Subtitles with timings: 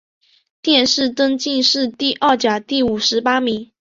[0.63, 3.69] 殿试登进士第二甲第五十八名。